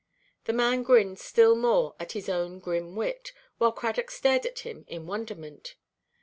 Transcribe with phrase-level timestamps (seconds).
[0.45, 4.83] The man grinned still more at his own grim wit, while Cradock stared at him
[4.87, 5.75] in wonderment.